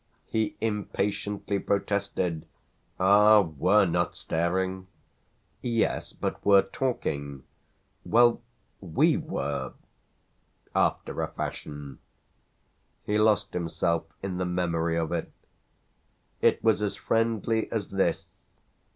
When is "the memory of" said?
14.39-15.11